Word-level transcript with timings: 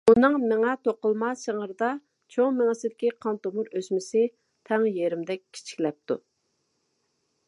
ئۇنىڭ 0.09 0.35
مېڭە 0.43 0.71
توقۇلما 0.85 1.27
سىڭىرىدا 1.41 1.89
چوڭ 2.35 2.57
مېڭىسىدىكى 2.61 3.11
قان 3.25 3.37
تومۇر 3.45 3.69
ئۆسمىسى 3.81 4.23
تەڭ 4.71 4.87
يېرىمدەك 4.95 5.45
كىچىكلەپتۇ. 5.59 6.19